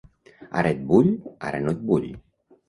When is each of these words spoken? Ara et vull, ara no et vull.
Ara 0.61 0.71
et 0.75 0.81
vull, 0.93 1.11
ara 1.51 1.61
no 1.67 1.75
et 1.79 1.85
vull. 1.93 2.09